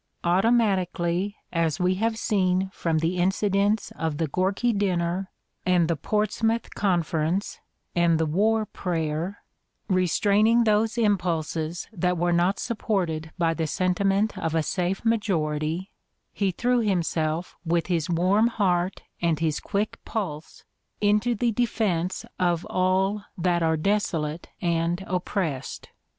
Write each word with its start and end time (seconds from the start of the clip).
Automatically, 0.23 1.35
as 1.53 1.79
we 1.79 1.93
have 1.93 2.17
seen 2.17 2.71
from 2.73 2.97
the 2.97 3.17
incidents 3.19 3.91
of 3.95 4.17
the 4.17 4.25
Gorky 4.25 4.73
dinner 4.73 5.29
and 5.63 5.87
the 5.87 5.95
Ports 5.95 6.39
256 6.39 6.73
The 6.81 6.87
Ordeal 6.87 6.95
of 6.95 6.97
Mark 6.97 7.07
Twain 7.07 7.27
mouth 7.27 7.57
Conference 7.59 7.59
and 7.95 8.19
the 8.19 8.25
"War 8.35 8.65
Prayer," 8.65 9.39
restraining 9.87 10.63
those 10.63 10.97
impulses 10.97 11.87
that 11.93 12.17
were 12.17 12.33
not 12.33 12.57
supported 12.57 13.31
by 13.37 13.53
the 13.53 13.67
sentiment 13.67 14.35
of 14.39 14.55
a 14.55 14.63
safe 14.63 15.05
majority, 15.05 15.91
he 16.33 16.49
threw 16.49 16.79
himself, 16.79 17.55
with 17.63 17.85
his 17.85 18.09
warm 18.09 18.47
heart 18.47 19.03
and 19.21 19.37
his 19.39 19.59
quick 19.59 19.99
pulse, 20.03 20.63
into 20.99 21.35
the 21.35 21.51
defense 21.51 22.25
of 22.39 22.65
all 22.71 23.23
that 23.37 23.61
are 23.61 23.77
desolate 23.77 24.49
and 24.63 25.03
oppressed. 25.05 25.89